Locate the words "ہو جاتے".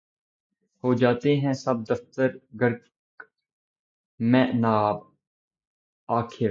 0.83-1.35